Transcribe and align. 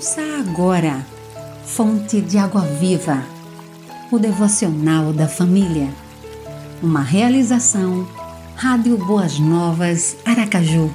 Ouça 0.00 0.22
agora, 0.40 1.04
Fonte 1.62 2.22
de 2.22 2.38
Água 2.38 2.62
Viva, 2.62 3.22
o 4.10 4.18
devocional 4.18 5.12
da 5.12 5.28
família. 5.28 5.90
Uma 6.82 7.02
realização, 7.02 8.08
Rádio 8.56 8.96
Boas 8.96 9.38
Novas, 9.38 10.16
Aracaju, 10.24 10.90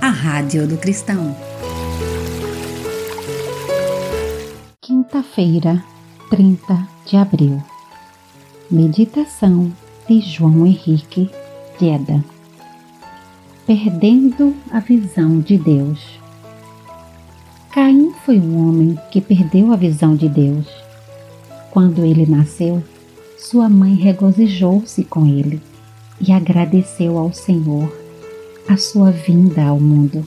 a 0.00 0.08
Rádio 0.08 0.68
do 0.68 0.78
Cristão. 0.78 1.36
Quinta-feira, 4.80 5.82
30 6.30 6.88
de 7.06 7.16
abril. 7.16 7.60
Meditação 8.70 9.72
de 10.08 10.20
João 10.20 10.64
Henrique 10.64 11.28
Dieda. 11.76 12.24
Perdendo 13.66 14.54
a 14.70 14.78
visão 14.78 15.40
de 15.40 15.58
Deus. 15.58 16.20
Caim 17.72 18.07
foi 18.28 18.38
um 18.38 18.68
homem 18.68 18.98
que 19.10 19.22
perdeu 19.22 19.72
a 19.72 19.76
visão 19.76 20.14
de 20.14 20.28
Deus. 20.28 20.66
Quando 21.70 22.04
ele 22.04 22.26
nasceu, 22.26 22.84
sua 23.38 23.70
mãe 23.70 23.94
regozijou-se 23.94 25.02
com 25.04 25.26
ele 25.26 25.62
e 26.20 26.30
agradeceu 26.30 27.16
ao 27.16 27.32
Senhor 27.32 27.90
a 28.68 28.76
sua 28.76 29.10
vinda 29.10 29.64
ao 29.64 29.80
mundo, 29.80 30.26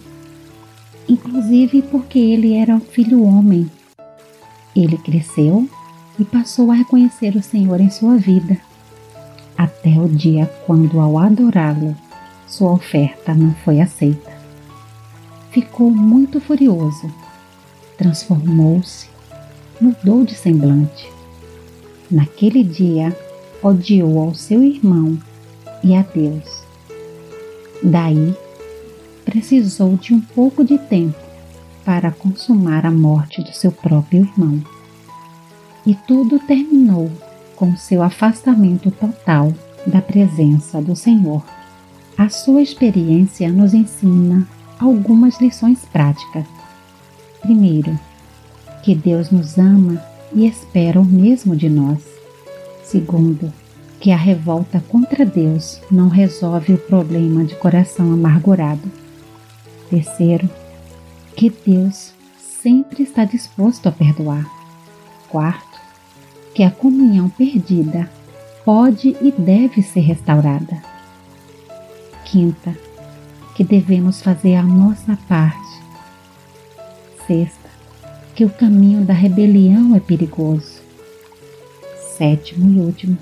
inclusive 1.07 1.83
porque 1.83 2.17
ele 2.17 2.55
era 2.55 2.73
um 2.73 2.79
filho 2.79 3.23
homem. 3.23 3.69
Ele 4.75 4.97
cresceu 4.97 5.69
e 6.17 6.25
passou 6.25 6.71
a 6.71 6.73
reconhecer 6.73 7.35
o 7.35 7.43
Senhor 7.43 7.79
em 7.79 7.91
sua 7.91 8.17
vida, 8.17 8.57
até 9.55 9.91
o 9.99 10.09
dia 10.09 10.47
quando, 10.65 10.99
ao 10.99 11.19
adorá-lo, 11.19 11.95
sua 12.47 12.71
oferta 12.71 13.35
não 13.35 13.53
foi 13.63 13.79
aceita. 13.79 14.31
Ficou 15.51 15.91
muito 15.91 16.41
furioso 16.41 17.20
transformou-se, 18.01 19.07
mudou 19.79 20.25
de 20.25 20.33
semblante. 20.33 21.07
Naquele 22.09 22.63
dia, 22.63 23.15
odiou 23.61 24.19
ao 24.19 24.33
seu 24.33 24.63
irmão 24.63 25.19
e 25.83 25.95
a 25.95 26.01
Deus. 26.01 26.63
Daí, 27.83 28.35
precisou 29.23 29.95
de 29.97 30.15
um 30.15 30.19
pouco 30.19 30.65
de 30.65 30.79
tempo 30.79 31.19
para 31.85 32.09
consumar 32.09 32.87
a 32.87 32.91
morte 32.91 33.43
do 33.43 33.53
seu 33.53 33.71
próprio 33.71 34.21
irmão. 34.21 34.59
E 35.85 35.93
tudo 35.93 36.39
terminou 36.39 37.11
com 37.55 37.77
seu 37.77 38.01
afastamento 38.01 38.89
total 38.89 39.53
da 39.85 40.01
presença 40.01 40.81
do 40.81 40.95
Senhor. 40.95 41.43
A 42.17 42.29
sua 42.29 42.63
experiência 42.63 43.51
nos 43.51 43.75
ensina 43.75 44.47
algumas 44.79 45.39
lições 45.39 45.85
práticas 45.85 46.60
Primeiro, 47.41 47.99
que 48.83 48.93
Deus 48.93 49.31
nos 49.31 49.57
ama 49.57 50.03
e 50.33 50.45
espera 50.47 50.99
o 50.99 51.05
mesmo 51.05 51.55
de 51.55 51.69
nós. 51.69 51.99
Segundo, 52.83 53.51
que 53.99 54.11
a 54.11 54.17
revolta 54.17 54.83
contra 54.89 55.25
Deus 55.25 55.79
não 55.89 56.07
resolve 56.07 56.73
o 56.73 56.77
problema 56.77 57.43
de 57.43 57.55
coração 57.55 58.11
amargurado. 58.13 58.91
Terceiro, 59.89 60.49
que 61.35 61.49
Deus 61.65 62.13
sempre 62.37 63.03
está 63.03 63.25
disposto 63.25 63.87
a 63.87 63.91
perdoar. 63.91 64.45
Quarto, 65.29 65.79
que 66.53 66.63
a 66.63 66.69
comunhão 66.69 67.29
perdida 67.29 68.09
pode 68.63 69.15
e 69.21 69.31
deve 69.31 69.81
ser 69.81 70.01
restaurada. 70.01 70.81
Quinta, 72.25 72.75
que 73.55 73.63
devemos 73.63 74.21
fazer 74.21 74.55
a 74.55 74.63
nossa 74.63 75.17
parte 75.27 75.70
Sexta, 77.27 77.69
que 78.35 78.45
o 78.45 78.49
caminho 78.49 79.05
da 79.05 79.13
rebelião 79.13 79.95
é 79.95 79.99
perigoso. 79.99 80.81
Sétimo 82.17 82.69
e 82.71 82.79
último, 82.79 83.17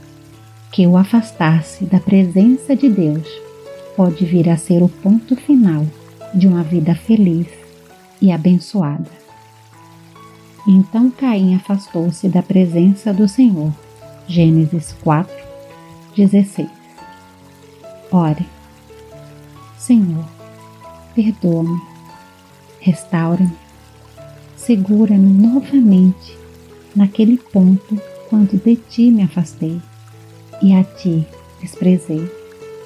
que 0.71 0.85
o 0.85 0.97
afastar-se 0.97 1.85
da 1.85 1.99
presença 1.99 2.75
de 2.75 2.89
Deus 2.89 3.27
pode 3.95 4.25
vir 4.25 4.49
a 4.49 4.57
ser 4.57 4.81
o 4.81 4.89
ponto 4.89 5.35
final 5.35 5.85
de 6.33 6.47
uma 6.47 6.63
vida 6.63 6.95
feliz 6.95 7.47
e 8.21 8.31
abençoada. 8.31 9.09
Então 10.67 11.09
Caim 11.09 11.55
afastou-se 11.55 12.27
da 12.29 12.43
presença 12.43 13.13
do 13.13 13.27
Senhor. 13.27 13.73
Gênesis 14.27 14.95
4, 15.03 15.33
16. 16.15 16.69
Ore, 18.11 18.45
Senhor, 19.77 20.25
perdoa-me, 21.15 21.81
restaura-me 22.79 23.68
segura-me 24.69 25.33
novamente 25.33 26.37
naquele 26.95 27.37
ponto 27.37 27.99
quando 28.29 28.55
de 28.63 28.75
ti 28.75 29.09
me 29.09 29.23
afastei 29.23 29.81
e 30.61 30.75
a 30.75 30.83
ti 30.83 31.25
desprezei. 31.59 32.29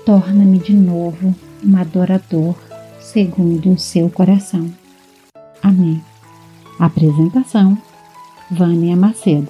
Torna-me 0.05 0.59
de 0.59 0.73
novo 0.73 1.35
um 1.61 1.75
adorador 1.75 2.55
segundo 3.01 3.69
o 3.69 3.77
seu 3.77 4.09
coração. 4.09 4.73
Amém. 5.61 6.01
Apresentação: 6.79 7.77
Vânia 8.50 8.95
Macedo. 8.95 9.50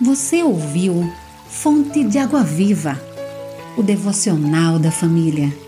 Você 0.00 0.42
ouviu 0.42 1.12
Fonte 1.46 2.04
de 2.04 2.16
Água 2.16 2.42
Viva, 2.42 2.98
o 3.76 3.82
devocional 3.82 4.78
da 4.78 4.90
família. 4.90 5.67